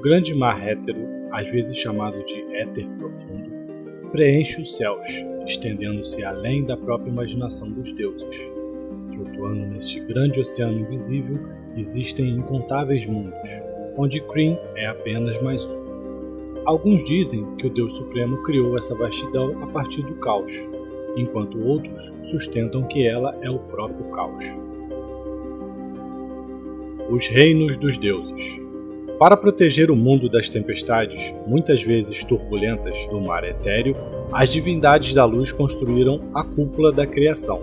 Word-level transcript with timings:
grande 0.00 0.34
mar 0.34 0.66
hétero, 0.66 1.06
às 1.30 1.46
vezes 1.48 1.76
chamado 1.76 2.24
de 2.24 2.40
éter 2.56 2.86
profundo, 2.98 3.50
preenche 4.10 4.60
os 4.60 4.76
céus, 4.76 5.06
estendendo-se 5.46 6.24
além 6.24 6.64
da 6.64 6.76
própria 6.76 7.10
imaginação 7.10 7.70
dos 7.70 7.92
deuses. 7.92 8.36
Flutuando 9.14 9.66
neste 9.66 10.00
grande 10.00 10.40
oceano 10.40 10.80
invisível, 10.80 11.38
existem 11.76 12.30
incontáveis 12.30 13.06
mundos, 13.06 13.48
onde 13.96 14.20
Kryn 14.22 14.56
é 14.74 14.86
apenas 14.86 15.40
mais 15.42 15.64
um. 15.66 15.80
Alguns 16.64 17.04
dizem 17.04 17.44
que 17.56 17.66
o 17.66 17.70
Deus 17.70 17.94
Supremo 17.96 18.42
criou 18.42 18.78
essa 18.78 18.94
vastidão 18.94 19.62
a 19.62 19.66
partir 19.66 20.02
do 20.02 20.14
caos, 20.14 20.52
enquanto 21.16 21.62
outros 21.62 22.14
sustentam 22.30 22.82
que 22.82 23.06
ela 23.06 23.38
é 23.42 23.50
o 23.50 23.58
próprio 23.58 24.10
caos. 24.12 24.44
Os 27.10 27.26
Reinos 27.26 27.76
dos 27.76 27.98
Deuses 27.98 28.69
Para 29.20 29.36
proteger 29.36 29.90
o 29.90 29.96
mundo 29.96 30.30
das 30.30 30.48
tempestades, 30.48 31.34
muitas 31.46 31.82
vezes 31.82 32.24
turbulentas, 32.24 32.96
do 33.10 33.20
mar 33.20 33.44
etéreo, 33.44 33.94
as 34.32 34.50
divindades 34.50 35.12
da 35.12 35.26
luz 35.26 35.52
construíram 35.52 36.22
a 36.32 36.42
cúpula 36.42 36.90
da 36.90 37.06
criação, 37.06 37.60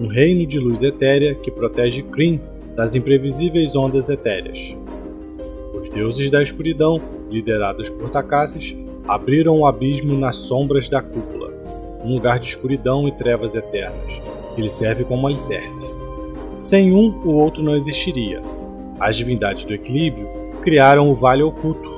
um 0.00 0.08
reino 0.08 0.44
de 0.44 0.58
luz 0.58 0.82
etérea 0.82 1.32
que 1.32 1.48
protege 1.48 2.02
Kryn 2.02 2.40
das 2.74 2.96
imprevisíveis 2.96 3.76
ondas 3.76 4.08
etéreas. 4.08 4.76
Os 5.72 5.88
deuses 5.90 6.28
da 6.28 6.42
escuridão, 6.42 7.00
liderados 7.30 7.88
por 7.88 8.10
Takassis, 8.10 8.74
abriram 9.06 9.60
o 9.60 9.66
abismo 9.66 10.18
nas 10.18 10.34
sombras 10.34 10.88
da 10.88 11.00
cúpula, 11.00 11.52
um 12.04 12.14
lugar 12.14 12.40
de 12.40 12.46
escuridão 12.46 13.06
e 13.06 13.12
trevas 13.12 13.54
eternas, 13.54 14.20
que 14.56 14.60
lhe 14.60 14.70
serve 14.70 15.04
como 15.04 15.28
alicerce. 15.28 15.86
Sem 16.58 16.92
um, 16.92 17.16
o 17.24 17.34
outro 17.34 17.62
não 17.62 17.76
existiria. 17.76 18.42
As 18.98 19.16
divindades 19.16 19.64
do 19.64 19.72
equilíbrio 19.72 20.39
criaram 20.60 21.08
o 21.08 21.14
Vale 21.14 21.42
Oculto, 21.42 21.90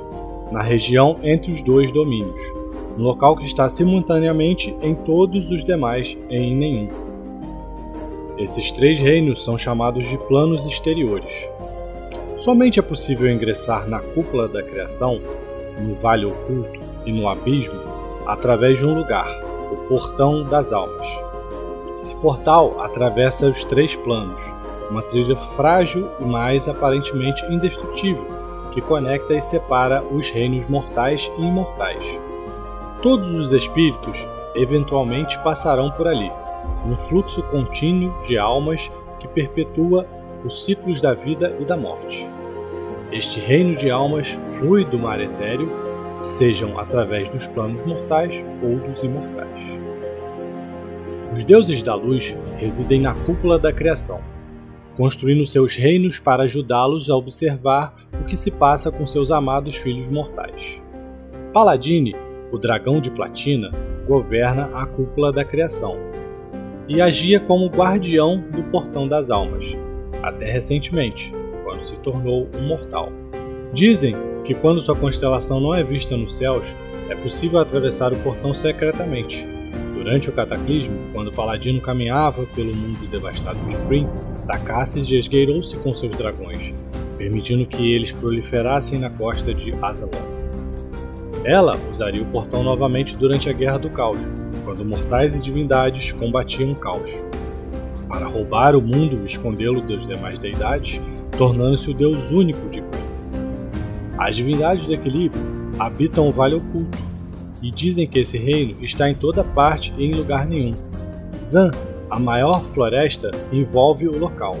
na 0.51 0.61
região 0.61 1.17
entre 1.23 1.51
os 1.51 1.61
dois 1.61 1.91
domínios, 1.91 2.39
um 2.97 3.01
local 3.01 3.35
que 3.35 3.45
está 3.45 3.69
simultaneamente 3.69 4.75
em 4.81 4.93
todos 4.93 5.49
os 5.49 5.63
demais 5.63 6.17
e 6.29 6.35
em 6.35 6.55
nenhum. 6.55 6.89
Esses 8.37 8.71
três 8.71 8.99
reinos 8.99 9.43
são 9.43 9.57
chamados 9.57 10.07
de 10.07 10.17
planos 10.17 10.65
exteriores. 10.65 11.49
Somente 12.37 12.79
é 12.79 12.83
possível 12.83 13.31
ingressar 13.31 13.87
na 13.87 13.99
cúpula 13.99 14.47
da 14.47 14.63
criação, 14.63 15.19
no 15.79 15.95
Vale 15.95 16.25
Oculto 16.25 16.79
e 17.05 17.11
no 17.11 17.27
Abismo 17.27 17.79
através 18.25 18.79
de 18.79 18.85
um 18.85 18.93
lugar, 18.93 19.27
o 19.71 19.75
Portão 19.87 20.43
das 20.43 20.71
Almas. 20.71 21.07
Esse 21.99 22.15
portal 22.15 22.81
atravessa 22.81 23.47
os 23.47 23.63
três 23.65 23.95
planos, 23.95 24.41
uma 24.89 25.01
trilha 25.01 25.35
frágil 25.35 26.09
e 26.19 26.23
mais 26.23 26.67
aparentemente 26.67 27.45
indestrutível, 27.45 28.42
que 28.73 28.81
conecta 28.81 29.33
e 29.33 29.41
separa 29.41 30.03
os 30.03 30.29
reinos 30.29 30.67
mortais 30.67 31.29
e 31.37 31.41
imortais. 31.41 32.19
Todos 33.01 33.29
os 33.33 33.51
espíritos 33.51 34.25
eventualmente 34.55 35.37
passarão 35.39 35.91
por 35.91 36.07
ali, 36.07 36.31
um 36.85 36.95
fluxo 36.95 37.43
contínuo 37.43 38.13
de 38.23 38.37
almas 38.37 38.91
que 39.19 39.27
perpetua 39.27 40.05
os 40.43 40.65
ciclos 40.65 41.01
da 41.01 41.13
vida 41.13 41.55
e 41.59 41.65
da 41.65 41.77
morte. 41.77 42.27
Este 43.11 43.39
reino 43.39 43.75
de 43.75 43.91
almas 43.91 44.37
flui 44.57 44.83
do 44.85 44.97
mar 44.97 45.21
etéreo, 45.21 45.69
sejam 46.19 46.79
através 46.79 47.29
dos 47.29 47.45
planos 47.47 47.85
mortais 47.85 48.43
ou 48.61 48.77
dos 48.77 49.03
imortais. 49.03 49.77
Os 51.33 51.43
deuses 51.43 51.81
da 51.83 51.95
luz 51.95 52.35
residem 52.57 53.01
na 53.01 53.13
cúpula 53.13 53.57
da 53.57 53.71
criação, 53.71 54.19
construindo 54.95 55.45
seus 55.45 55.75
reinos 55.75 56.19
para 56.19 56.43
ajudá-los 56.43 57.09
a 57.09 57.15
observar 57.15 57.95
o 58.21 58.25
que 58.25 58.37
se 58.37 58.51
passa 58.51 58.91
com 58.91 59.05
seus 59.07 59.31
amados 59.31 59.75
filhos 59.75 60.07
mortais. 60.09 60.81
Paladine, 61.51 62.15
o 62.51 62.57
dragão 62.57 62.99
de 62.99 63.09
platina, 63.09 63.71
governa 64.07 64.69
a 64.73 64.85
cúpula 64.85 65.31
da 65.31 65.43
criação 65.43 65.97
e 66.87 67.01
agia 67.01 67.39
como 67.39 67.67
guardião 67.67 68.43
do 68.51 68.63
portão 68.63 69.07
das 69.07 69.29
almas, 69.29 69.77
até 70.21 70.51
recentemente, 70.51 71.33
quando 71.63 71.85
se 71.85 71.97
tornou 71.97 72.47
um 72.55 72.67
mortal. 72.67 73.11
Dizem 73.73 74.13
que 74.43 74.53
quando 74.53 74.81
sua 74.81 74.95
constelação 74.95 75.59
não 75.59 75.73
é 75.73 75.83
vista 75.83 76.15
nos 76.17 76.37
céus, 76.37 76.75
é 77.09 77.15
possível 77.15 77.59
atravessar 77.59 78.13
o 78.13 78.19
portão 78.19 78.53
secretamente, 78.53 79.47
Durante 79.93 80.29
o 80.29 80.33
cataclismo, 80.33 80.97
quando 81.13 81.31
paladino 81.31 81.79
caminhava 81.79 82.45
pelo 82.55 82.75
mundo 82.75 83.07
devastado 83.09 83.59
de 83.67 83.75
Kryn, 83.87 84.07
Takassis 84.45 85.09
esgueirou-se 85.09 85.77
com 85.77 85.93
seus 85.93 86.13
dragões, 86.15 86.73
permitindo 87.17 87.65
que 87.65 87.93
eles 87.93 88.11
proliferassem 88.11 88.99
na 88.99 89.09
costa 89.09 89.53
de 89.53 89.73
Azalon. 89.81 90.11
Ela 91.45 91.73
usaria 91.91 92.21
o 92.21 92.25
portão 92.25 92.63
novamente 92.63 93.15
durante 93.15 93.49
a 93.49 93.53
Guerra 93.53 93.79
do 93.79 93.89
Caos, 93.89 94.19
quando 94.63 94.85
mortais 94.85 95.35
e 95.35 95.39
divindades 95.39 96.11
combatiam 96.11 96.71
o 96.71 96.75
caos. 96.75 97.23
Para 98.07 98.27
roubar 98.27 98.75
o 98.75 98.81
mundo 98.81 99.19
e 99.21 99.25
escondê-lo 99.25 99.81
das 99.81 100.07
demais 100.07 100.39
deidades, 100.39 101.01
tornando-se 101.37 101.89
o 101.91 101.93
deus 101.93 102.31
único 102.31 102.69
de 102.69 102.81
Kryn. 102.81 103.03
As 104.17 104.35
divindades 104.35 104.85
do 104.85 104.93
equilíbrio 104.93 105.41
habitam 105.79 106.29
o 106.29 106.31
Vale 106.31 106.55
Oculto, 106.55 106.97
e 107.63 107.71
dizem 107.71 108.05
que 108.05 108.19
esse 108.19 108.37
reino 108.37 108.75
está 108.83 109.09
em 109.09 109.15
toda 109.15 109.41
parte 109.41 109.93
e 109.97 110.03
em 110.03 110.11
lugar 110.11 110.45
nenhum. 110.45 110.73
Zan, 111.45 111.71
a 112.09 112.19
maior 112.19 112.61
floresta, 112.73 113.31
envolve 113.53 114.05
o 114.07 114.19
local. 114.19 114.57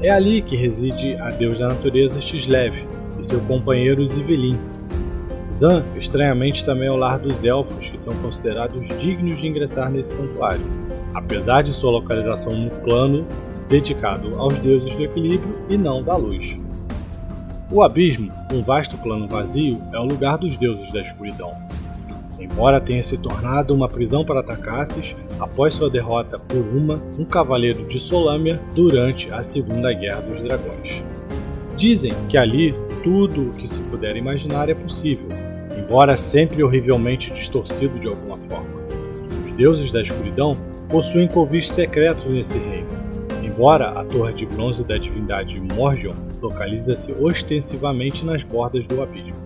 É 0.00 0.10
ali 0.10 0.40
que 0.40 0.56
reside 0.56 1.14
a 1.16 1.28
deus 1.28 1.58
da 1.58 1.68
natureza 1.68 2.18
Xlev 2.18 2.86
e 3.20 3.24
seu 3.24 3.38
companheiro 3.40 4.06
Zivelin. 4.06 4.58
Zan, 5.52 5.84
estranhamente, 5.98 6.64
também 6.64 6.88
é 6.88 6.90
o 6.90 6.96
lar 6.96 7.18
dos 7.18 7.44
elfos, 7.44 7.90
que 7.90 8.00
são 8.00 8.14
considerados 8.14 8.88
dignos 8.98 9.38
de 9.38 9.46
ingressar 9.46 9.90
nesse 9.90 10.14
santuário, 10.14 10.64
apesar 11.12 11.62
de 11.62 11.74
sua 11.74 11.90
localização 11.90 12.54
no 12.54 12.70
plano 12.70 13.26
dedicado 13.68 14.40
aos 14.40 14.58
deuses 14.60 14.96
do 14.96 15.04
equilíbrio 15.04 15.54
e 15.68 15.76
não 15.76 16.02
da 16.02 16.16
luz. 16.16 16.58
O 17.70 17.84
abismo, 17.84 18.32
um 18.52 18.62
vasto 18.62 18.96
plano 18.98 19.28
vazio, 19.28 19.80
é 19.92 19.98
o 19.98 20.04
lugar 20.04 20.38
dos 20.38 20.56
deuses 20.56 20.90
da 20.90 21.02
escuridão, 21.02 21.52
embora 22.40 22.80
tenha 22.80 23.02
se 23.02 23.18
tornado 23.18 23.74
uma 23.74 23.88
prisão 23.88 24.24
para 24.24 24.42
Takassis 24.42 25.14
após 25.38 25.74
sua 25.74 25.90
derrota 25.90 26.38
por 26.38 26.58
uma, 26.58 27.00
um 27.18 27.24
cavaleiro 27.24 27.84
de 27.84 28.00
Solâmia 28.00 28.60
durante 28.74 29.30
a 29.30 29.42
Segunda 29.42 29.92
Guerra 29.92 30.22
dos 30.22 30.40
Dragões. 30.40 31.02
Dizem 31.76 32.12
que 32.28 32.38
ali 32.38 32.74
tudo 33.02 33.50
o 33.50 33.52
que 33.52 33.68
se 33.68 33.80
puder 33.82 34.16
imaginar 34.16 34.68
é 34.68 34.74
possível, 34.74 35.28
embora 35.78 36.16
sempre 36.16 36.62
horrivelmente 36.62 37.30
distorcido 37.32 37.98
de 37.98 38.08
alguma 38.08 38.36
forma. 38.38 38.80
Os 39.44 39.52
deuses 39.52 39.90
da 39.92 40.02
escuridão 40.02 40.56
possuem 40.88 41.28
covis 41.28 41.68
secretos 41.68 42.24
nesse 42.24 42.58
reino, 42.58 42.88
embora 43.42 43.90
a 43.90 44.04
torre 44.04 44.32
de 44.32 44.46
bronze 44.46 44.82
da 44.82 44.98
divindade 44.98 45.60
Morgion 45.74 46.14
localiza-se 46.40 47.12
ostensivamente 47.12 48.24
nas 48.24 48.42
bordas 48.42 48.86
do 48.86 49.02
abismo. 49.02 49.36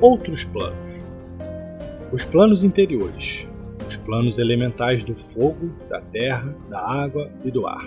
Outros 0.00 0.44
planos 0.44 0.99
os 2.12 2.24
planos 2.24 2.64
interiores, 2.64 3.46
os 3.86 3.96
planos 3.96 4.38
elementais 4.38 5.04
do 5.04 5.14
fogo, 5.14 5.70
da 5.88 6.00
terra, 6.00 6.56
da 6.68 6.80
água 6.80 7.30
e 7.44 7.50
do 7.50 7.66
ar, 7.66 7.86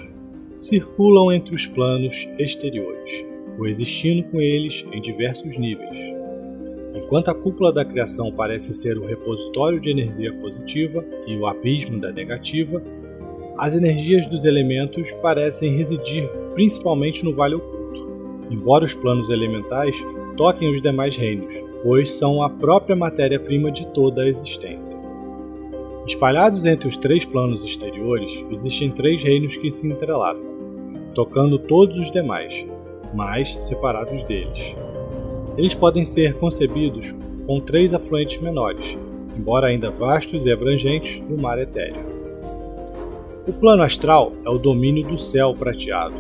circulam 0.57 1.31
entre 1.31 1.53
os 1.53 1.67
planos 1.67 2.27
exteriores, 2.39 3.25
coexistindo 3.57 4.23
com 4.29 4.39
eles 4.39 4.85
em 4.93 5.01
diversos 5.01 5.57
níveis. 5.57 5.97
Enquanto 6.95 7.29
a 7.29 7.35
cúpula 7.35 7.73
da 7.73 7.83
criação 7.83 8.31
parece 8.31 8.73
ser 8.73 8.97
o 8.97 9.05
repositório 9.05 9.79
de 9.79 9.89
energia 9.89 10.33
positiva 10.35 11.03
e 11.27 11.35
o 11.35 11.45
abismo 11.45 11.99
da 11.99 12.11
negativa, 12.11 12.81
as 13.57 13.75
energias 13.75 14.25
dos 14.27 14.45
elementos 14.45 15.11
parecem 15.21 15.75
residir 15.75 16.27
principalmente 16.53 17.25
no 17.25 17.35
Vale 17.35 17.55
Oculto, 17.55 18.07
embora 18.49 18.85
os 18.85 18.93
planos 18.93 19.29
elementais 19.29 19.95
toquem 20.35 20.73
os 20.73 20.81
demais 20.81 21.15
reinos, 21.15 21.53
pois 21.83 22.11
são 22.11 22.41
a 22.41 22.49
própria 22.49 22.95
matéria-prima 22.95 23.71
de 23.71 23.85
toda 23.87 24.21
a 24.21 24.29
existência. 24.29 24.95
Espalhados 26.05 26.65
entre 26.65 26.87
os 26.87 26.97
três 26.97 27.23
planos 27.23 27.63
exteriores, 27.63 28.43
existem 28.51 28.91
três 28.91 29.23
reinos 29.23 29.55
que 29.55 29.71
se 29.71 29.87
entrelaçam, 29.87 30.51
tocando 31.15 31.57
todos 31.57 31.97
os 31.97 32.11
demais, 32.11 32.65
mas 33.13 33.53
separados 33.67 34.23
deles. 34.25 34.75
Eles 35.57 35.73
podem 35.73 36.03
ser 36.03 36.33
concebidos 36.35 37.15
com 37.45 37.59
três 37.59 37.93
afluentes 37.93 38.41
menores, 38.41 38.97
embora 39.37 39.67
ainda 39.67 39.89
vastos 39.89 40.45
e 40.45 40.51
abrangentes, 40.51 41.19
do 41.21 41.41
mar 41.41 41.59
etéreo. 41.59 42.13
O 43.47 43.53
plano 43.53 43.83
astral 43.83 44.31
é 44.45 44.49
o 44.49 44.57
domínio 44.57 45.05
do 45.05 45.17
céu 45.17 45.53
prateado, 45.53 46.15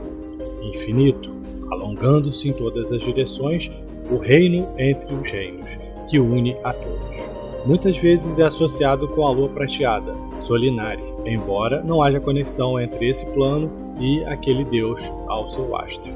infinito, 0.61 1.31
alongando-se 1.71 2.49
em 2.49 2.53
todas 2.53 2.91
as 2.91 3.01
direções 3.01 3.71
o 4.13 4.19
reino 4.19 4.67
entre 4.77 5.13
os 5.13 5.29
reinos, 5.29 5.77
que 6.07 6.19
une 6.19 6.55
a 6.63 6.71
todos. 6.71 7.29
Muitas 7.65 7.97
vezes 7.97 8.37
é 8.37 8.43
associado 8.43 9.07
com 9.07 9.25
a 9.25 9.31
lua 9.31 9.49
prateada, 9.49 10.13
Solinari, 10.41 11.03
embora 11.25 11.81
não 11.81 12.03
haja 12.03 12.19
conexão 12.19 12.79
entre 12.79 13.09
esse 13.09 13.25
plano 13.27 13.71
e 13.99 14.23
aquele 14.25 14.63
deus 14.65 15.01
ao 15.27 15.49
seu 15.49 15.75
astro. 15.75 16.11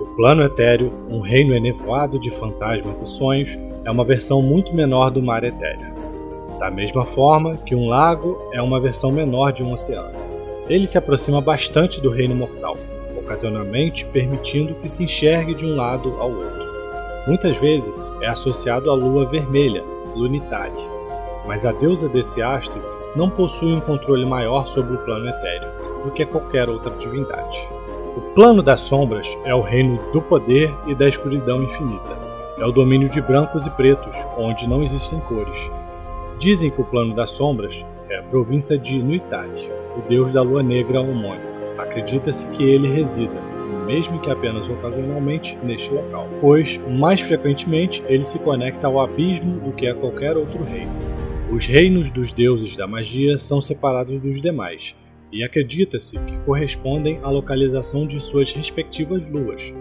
O 0.00 0.06
plano 0.16 0.44
etéreo, 0.44 0.92
um 1.08 1.20
reino 1.20 1.54
enevoado 1.54 2.18
de 2.18 2.30
fantasmas 2.30 3.02
e 3.02 3.06
sonhos, 3.06 3.58
é 3.84 3.90
uma 3.90 4.04
versão 4.04 4.40
muito 4.42 4.74
menor 4.74 5.10
do 5.10 5.22
mar 5.22 5.42
etéreo. 5.42 5.94
Da 6.58 6.70
mesma 6.70 7.04
forma 7.04 7.56
que 7.56 7.74
um 7.74 7.88
lago 7.88 8.38
é 8.52 8.60
uma 8.62 8.78
versão 8.78 9.10
menor 9.10 9.52
de 9.52 9.62
um 9.62 9.72
oceano. 9.72 10.16
Ele 10.68 10.86
se 10.86 10.98
aproxima 10.98 11.40
bastante 11.40 12.00
do 12.00 12.10
reino 12.10 12.34
mortal, 12.34 12.76
ocasionalmente 13.16 14.04
permitindo 14.06 14.74
que 14.74 14.88
se 14.88 15.04
enxergue 15.04 15.54
de 15.54 15.64
um 15.64 15.74
lado 15.74 16.16
ao 16.20 16.30
outro. 16.30 16.65
Muitas 17.26 17.56
vezes 17.56 18.08
é 18.20 18.28
associado 18.28 18.88
à 18.88 18.94
lua 18.94 19.26
vermelha, 19.26 19.82
Lunitade, 20.14 20.80
mas 21.44 21.66
a 21.66 21.72
deusa 21.72 22.08
desse 22.08 22.40
astro 22.40 22.80
não 23.16 23.28
possui 23.28 23.72
um 23.72 23.80
controle 23.80 24.24
maior 24.24 24.66
sobre 24.68 24.94
o 24.94 24.98
plano 24.98 25.28
etéreo 25.28 25.68
do 26.04 26.10
que 26.12 26.24
qualquer 26.24 26.68
outra 26.68 26.94
divindade. 26.96 27.68
O 28.16 28.20
plano 28.34 28.62
das 28.62 28.80
sombras 28.80 29.26
é 29.44 29.52
o 29.52 29.60
reino 29.60 30.00
do 30.12 30.22
poder 30.22 30.72
e 30.86 30.94
da 30.94 31.08
escuridão 31.08 31.64
infinita. 31.64 32.16
É 32.58 32.64
o 32.64 32.70
domínio 32.70 33.08
de 33.08 33.20
brancos 33.20 33.66
e 33.66 33.70
pretos, 33.70 34.16
onde 34.38 34.68
não 34.68 34.84
existem 34.84 35.18
cores. 35.20 35.68
Dizem 36.38 36.70
que 36.70 36.80
o 36.80 36.84
plano 36.84 37.12
das 37.14 37.30
sombras 37.30 37.84
é 38.08 38.18
a 38.18 38.22
província 38.22 38.78
de 38.78 39.02
Nuitade, 39.02 39.68
o 39.96 40.08
deus 40.08 40.32
da 40.32 40.42
lua 40.42 40.62
negra 40.62 41.00
homônimo. 41.00 41.56
Acredita-se 41.76 42.46
que 42.48 42.62
ele 42.62 42.88
resida, 42.88 43.45
mesmo 43.86 44.20
que 44.20 44.30
apenas 44.30 44.68
ocasionalmente, 44.68 45.56
neste 45.62 45.90
local, 45.90 46.28
pois, 46.40 46.78
mais 46.88 47.20
frequentemente, 47.20 48.02
ele 48.08 48.24
se 48.24 48.38
conecta 48.38 48.86
ao 48.86 49.00
abismo 49.00 49.60
do 49.60 49.72
que 49.72 49.86
a 49.86 49.94
qualquer 49.94 50.36
outro 50.36 50.62
reino. 50.64 50.92
Os 51.50 51.64
reinos 51.64 52.10
dos 52.10 52.32
deuses 52.32 52.76
da 52.76 52.86
magia 52.86 53.38
são 53.38 53.62
separados 53.62 54.20
dos 54.20 54.40
demais, 54.40 54.96
e 55.32 55.44
acredita-se 55.44 56.18
que 56.18 56.36
correspondem 56.38 57.20
à 57.22 57.30
localização 57.30 58.06
de 58.06 58.18
suas 58.20 58.52
respectivas 58.52 59.28
luas. 59.28 59.72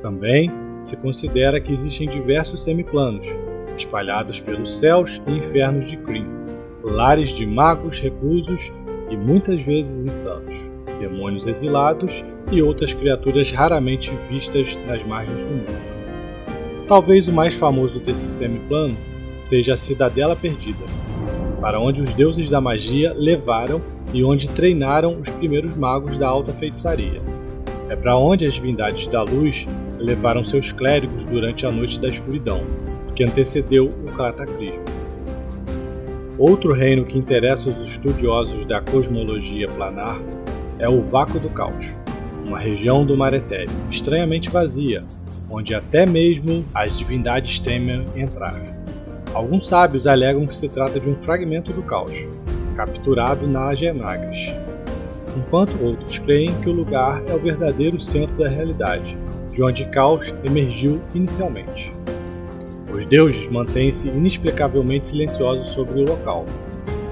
Também 0.00 0.50
se 0.82 0.96
considera 0.96 1.60
que 1.60 1.72
existem 1.72 2.08
diversos 2.08 2.62
semiplanos, 2.62 3.26
espalhados 3.76 4.40
pelos 4.40 4.78
céus 4.78 5.20
e 5.26 5.32
infernos 5.32 5.86
de 5.86 5.96
Kryn, 5.98 6.26
lares 6.82 7.30
de 7.30 7.46
magos 7.46 8.00
reclusos 8.00 8.72
e 9.10 9.16
muitas 9.16 9.62
vezes 9.62 10.04
insanos, 10.04 10.70
demônios 10.98 11.46
exilados 11.46 12.24
e 12.50 12.62
outras 12.62 12.92
criaturas 12.92 13.50
raramente 13.50 14.12
vistas 14.28 14.76
nas 14.86 15.04
margens 15.06 15.42
do 15.42 15.50
mundo. 15.50 15.88
Talvez 16.86 17.28
o 17.28 17.32
mais 17.32 17.54
famoso 17.54 18.00
desse 18.00 18.26
semiplano 18.28 18.96
seja 19.38 19.74
a 19.74 19.76
Cidadela 19.76 20.34
Perdida, 20.34 20.84
para 21.60 21.78
onde 21.78 22.00
os 22.00 22.14
deuses 22.14 22.48
da 22.48 22.60
magia 22.60 23.12
levaram 23.14 23.80
e 24.12 24.24
onde 24.24 24.48
treinaram 24.48 25.20
os 25.20 25.28
primeiros 25.30 25.76
magos 25.76 26.16
da 26.16 26.26
alta 26.26 26.52
feitiçaria. 26.52 27.20
É 27.88 27.96
para 27.96 28.16
onde 28.16 28.46
as 28.46 28.54
divindades 28.54 29.06
da 29.08 29.22
luz 29.22 29.66
levaram 29.98 30.44
seus 30.44 30.72
clérigos 30.72 31.24
durante 31.24 31.66
a 31.66 31.70
noite 31.70 32.00
da 32.00 32.08
escuridão, 32.08 32.62
que 33.14 33.24
antecedeu 33.24 33.86
o 33.86 34.12
cataclismo. 34.12 34.84
Outro 36.38 36.72
reino 36.72 37.04
que 37.04 37.18
interessa 37.18 37.68
os 37.68 37.90
estudiosos 37.90 38.64
da 38.64 38.80
cosmologia 38.80 39.66
planar 39.68 40.20
é 40.78 40.88
o 40.88 41.02
Vácuo 41.02 41.40
do 41.40 41.48
Caos, 41.48 41.96
uma 42.46 42.58
região 42.58 43.04
do 43.04 43.16
mar 43.16 43.34
etéreo 43.34 43.70
estranhamente 43.90 44.48
vazia, 44.48 45.04
onde 45.50 45.74
até 45.74 46.06
mesmo 46.06 46.64
as 46.74 46.96
divindades 46.96 47.58
temem 47.58 48.04
entrar. 48.14 48.54
Alguns 49.34 49.68
sábios 49.68 50.06
alegam 50.06 50.46
que 50.46 50.56
se 50.56 50.68
trata 50.68 50.98
de 50.98 51.08
um 51.08 51.16
fragmento 51.16 51.72
do 51.72 51.82
caos, 51.82 52.26
capturado 52.76 53.46
na 53.46 53.74
Genagres, 53.74 54.52
enquanto 55.36 55.82
outros 55.82 56.18
creem 56.18 56.54
que 56.60 56.68
o 56.68 56.72
lugar 56.72 57.22
é 57.28 57.34
o 57.34 57.38
verdadeiro 57.38 58.00
centro 58.00 58.36
da 58.36 58.48
realidade, 58.48 59.16
de 59.52 59.62
onde 59.62 59.84
Caos 59.86 60.32
emergiu 60.44 61.00
inicialmente. 61.14 61.92
Os 62.94 63.04
deuses 63.06 63.48
mantêm-se 63.48 64.08
inexplicavelmente 64.08 65.08
silenciosos 65.08 65.68
sobre 65.68 66.00
o 66.00 66.08
local, 66.08 66.46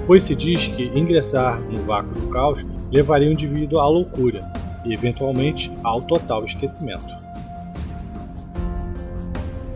pois 0.06 0.24
se 0.24 0.34
diz 0.34 0.66
que 0.68 0.84
ingressar 0.94 1.60
no 1.60 1.80
vácuo 1.82 2.14
do 2.14 2.28
caos 2.28 2.64
levaria 2.90 3.28
o 3.28 3.32
indivíduo 3.32 3.78
à 3.78 3.88
loucura 3.88 4.50
e, 4.84 4.92
eventualmente, 4.92 5.72
ao 5.82 6.00
total 6.02 6.44
esquecimento. 6.44 7.14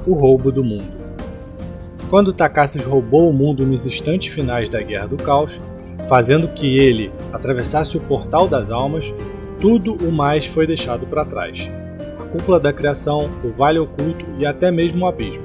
O 0.07 0.15
roubo 0.15 0.51
do 0.51 0.65
mundo. 0.65 1.01
Quando 2.09 2.33
Takassis 2.33 2.85
roubou 2.85 3.31
o 3.31 3.33
mundo 3.33 3.65
nos 3.65 3.87
instantes 3.87 4.33
finais 4.33 4.69
da 4.69 4.81
Guerra 4.81 5.07
do 5.07 5.17
Caos, 5.17 5.61
fazendo 6.09 6.49
que 6.49 6.77
ele 6.77 7.13
atravessasse 7.33 7.97
o 7.97 8.01
portal 8.01 8.49
das 8.49 8.71
almas, 8.71 9.15
tudo 9.61 9.95
o 9.95 10.11
mais 10.11 10.47
foi 10.47 10.67
deixado 10.67 11.07
para 11.07 11.25
trás. 11.25 11.71
A 12.19 12.25
cúpula 12.25 12.59
da 12.59 12.73
criação, 12.73 13.31
o 13.45 13.51
vale 13.51 13.79
oculto 13.79 14.25
e 14.39 14.47
até 14.47 14.71
mesmo 14.71 15.05
o 15.05 15.09
abismo. 15.09 15.45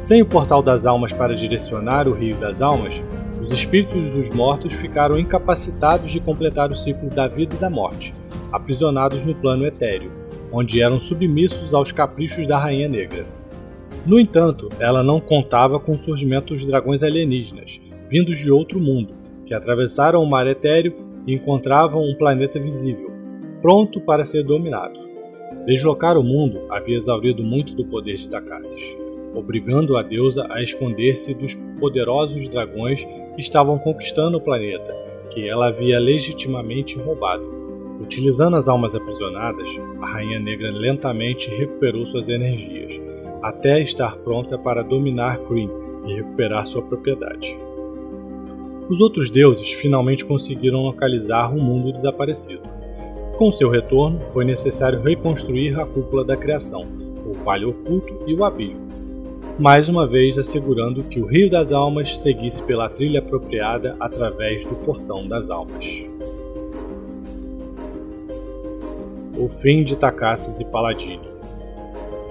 Sem 0.00 0.20
o 0.20 0.26
portal 0.26 0.62
das 0.62 0.86
almas 0.86 1.12
para 1.12 1.36
direcionar 1.36 2.08
o 2.08 2.12
rio 2.12 2.34
das 2.36 2.60
almas, 2.60 3.00
os 3.42 3.52
espíritos 3.52 4.12
dos 4.12 4.30
mortos 4.30 4.72
ficaram 4.72 5.18
incapacitados 5.18 6.12
de 6.12 6.20
completar 6.20 6.70
o 6.70 6.76
ciclo 6.76 7.10
da 7.10 7.26
vida 7.26 7.56
e 7.56 7.58
da 7.58 7.68
morte, 7.68 8.14
aprisionados 8.52 9.24
no 9.24 9.34
plano 9.34 9.66
etéreo, 9.66 10.12
onde 10.52 10.80
eram 10.80 11.00
submissos 11.00 11.74
aos 11.74 11.90
caprichos 11.90 12.46
da 12.46 12.56
Rainha 12.56 12.88
Negra. 12.88 13.26
No 14.06 14.20
entanto, 14.20 14.68
ela 14.78 15.02
não 15.02 15.20
contava 15.20 15.80
com 15.80 15.92
o 15.92 15.98
surgimento 15.98 16.54
dos 16.54 16.64
dragões 16.64 17.02
alienígenas, 17.02 17.80
vindos 18.08 18.38
de 18.38 18.50
outro 18.50 18.78
mundo, 18.78 19.14
que 19.44 19.54
atravessaram 19.54 20.22
o 20.22 20.28
mar 20.28 20.46
etéreo 20.46 20.94
e 21.26 21.34
encontravam 21.34 22.02
um 22.08 22.14
planeta 22.14 22.60
visível, 22.60 23.10
pronto 23.60 24.00
para 24.00 24.24
ser 24.24 24.44
dominado. 24.44 25.00
Deslocar 25.66 26.16
o 26.16 26.22
mundo 26.22 26.66
havia 26.70 26.96
exaurido 26.96 27.42
muito 27.42 27.74
do 27.74 27.84
poder 27.84 28.16
de 28.16 28.30
Takassis, 28.30 28.96
obrigando 29.34 29.96
a 29.96 30.02
deusa 30.02 30.46
a 30.50 30.62
esconder-se 30.62 31.34
dos 31.34 31.54
poderosos 31.78 32.48
dragões 32.48 33.04
que 33.34 33.40
estavam 33.40 33.78
conquistando 33.78 34.38
o 34.38 34.40
planeta, 34.40 34.94
que 35.30 35.48
ela 35.48 35.68
havia 35.68 35.98
legitimamente 35.98 36.98
roubado. 36.98 37.62
Utilizando 38.00 38.56
as 38.56 38.68
almas 38.68 38.94
aprisionadas, 38.94 39.68
a 40.00 40.06
Rainha 40.06 40.38
Negra 40.38 40.70
lentamente 40.70 41.48
recuperou 41.50 42.04
suas 42.04 42.28
energias, 42.28 43.00
até 43.42 43.80
estar 43.80 44.16
pronta 44.18 44.58
para 44.58 44.82
dominar 44.82 45.38
Kryn 45.38 45.70
e 46.06 46.14
recuperar 46.14 46.66
sua 46.66 46.82
propriedade. 46.82 47.56
Os 48.88 49.00
outros 49.00 49.30
deuses 49.30 49.72
finalmente 49.72 50.24
conseguiram 50.24 50.82
localizar 50.82 51.52
o 51.52 51.56
um 51.56 51.62
mundo 51.62 51.92
desaparecido. 51.92 52.62
Com 53.38 53.50
seu 53.50 53.70
retorno, 53.70 54.20
foi 54.32 54.44
necessário 54.44 55.00
reconstruir 55.00 55.78
a 55.80 55.86
cúpula 55.86 56.24
da 56.24 56.36
criação, 56.36 56.84
o 57.24 57.32
Vale 57.32 57.64
Oculto 57.64 58.24
e 58.26 58.34
o 58.34 58.44
Abismo, 58.44 58.92
mais 59.58 59.88
uma 59.88 60.06
vez 60.06 60.38
assegurando 60.38 61.04
que 61.04 61.20
o 61.20 61.26
Rio 61.26 61.50
das 61.50 61.72
Almas 61.72 62.18
seguisse 62.18 62.62
pela 62.62 62.88
trilha 62.88 63.18
apropriada 63.18 63.94
através 64.00 64.64
do 64.64 64.74
Portão 64.76 65.26
das 65.28 65.50
Almas. 65.50 66.04
O 69.36 69.48
fim 69.48 69.84
de 69.84 69.96
Takassis 69.96 70.60
e 70.60 70.64
Paladini 70.64 71.20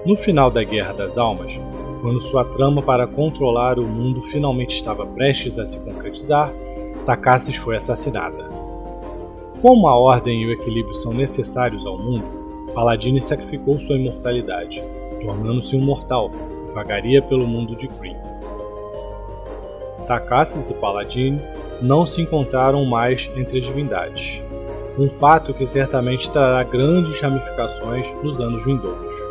No 0.05 0.15
final 0.15 0.49
da 0.49 0.63
Guerra 0.63 0.93
das 0.93 1.17
Almas, 1.17 1.59
quando 2.01 2.19
sua 2.21 2.43
trama 2.43 2.81
para 2.81 3.05
controlar 3.05 3.77
o 3.77 3.85
mundo 3.85 4.21
finalmente 4.23 4.75
estava 4.75 5.05
prestes 5.05 5.59
a 5.59 5.65
se 5.65 5.77
concretizar, 5.79 6.51
Takassis 7.05 7.55
foi 7.55 7.75
assassinada. 7.75 8.49
Como 9.61 9.87
a 9.87 9.95
ordem 9.95 10.41
e 10.41 10.47
o 10.47 10.51
equilíbrio 10.51 10.95
são 10.95 11.13
necessários 11.13 11.85
ao 11.85 11.99
mundo, 11.99 12.25
Paladine 12.73 13.21
sacrificou 13.21 13.77
sua 13.77 13.95
imortalidade, 13.95 14.81
tornando-se 15.21 15.75
um 15.75 15.81
mortal 15.81 16.31
vagaria 16.73 17.21
pelo 17.21 17.47
mundo 17.47 17.75
de 17.75 17.87
Kree. 17.87 18.15
Takassis 20.07 20.69
e 20.69 20.73
Paladine 20.73 21.41
não 21.81 22.05
se 22.05 22.21
encontraram 22.21 22.85
mais 22.85 23.29
entre 23.35 23.59
as 23.59 23.65
divindades, 23.65 24.41
um 24.97 25.09
fato 25.09 25.53
que 25.53 25.65
certamente 25.65 26.29
trará 26.31 26.63
grandes 26.63 27.19
ramificações 27.19 28.11
nos 28.21 28.39
anos 28.39 28.63
vindouros. 28.63 29.30